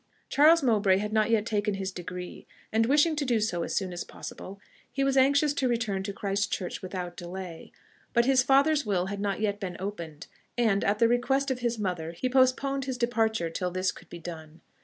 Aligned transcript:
Charles 0.29 0.63
Mowbray 0.63 0.97
had 0.97 1.13
not 1.13 1.29
yet 1.29 1.45
taken 1.45 1.75
his 1.75 1.91
degree, 1.91 2.47
and 2.73 2.87
wishing 2.87 3.15
to 3.17 3.23
do 3.23 3.39
so 3.39 3.61
as 3.61 3.75
soon 3.75 3.93
as 3.93 4.03
possible, 4.03 4.59
he 4.91 5.03
was 5.03 5.15
anxious 5.15 5.53
to 5.53 5.67
return 5.67 6.01
to 6.01 6.11
Christ 6.11 6.51
Church 6.51 6.81
without 6.81 7.15
delay; 7.15 7.71
but 8.11 8.25
his 8.25 8.41
father's 8.41 8.83
will 8.83 9.05
had 9.09 9.19
not 9.21 9.41
yet 9.41 9.59
been 9.59 9.77
opened, 9.79 10.25
and, 10.57 10.83
at 10.83 10.97
the 10.97 11.07
request 11.07 11.51
of 11.51 11.59
his 11.59 11.77
mother, 11.77 12.13
he 12.13 12.27
postponed 12.29 12.85
his 12.85 12.97
departure 12.97 13.51
till 13.51 13.69
this 13.69 13.91
could 13.91 14.09
be 14.09 14.17
done. 14.17 14.61